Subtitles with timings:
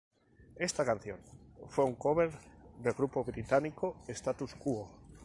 [0.55, 1.19] Esta canción
[1.67, 2.31] fue un cover
[2.81, 4.89] del grupo británico Status Quo.